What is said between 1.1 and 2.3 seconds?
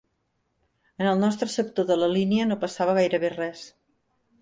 nostre sector de la